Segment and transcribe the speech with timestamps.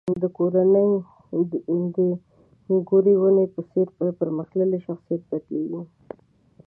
[0.21, 0.23] د
[2.89, 5.81] ګورې ونې په څېر په پرمختللي شخصیت بدلېږي.